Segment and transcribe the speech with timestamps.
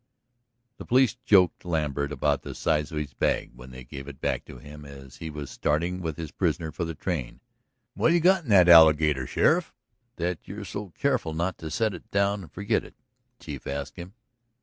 [0.77, 4.45] The police joked Lambert about the size of his bag when they gave it back
[4.45, 7.39] to him as he was starting with his prisoner for the train.
[7.93, 9.75] "What have you got in that alligator, Sheriff,
[10.15, 12.95] that you're so careful not to set it down and forget it?"
[13.37, 14.13] the chief asked him.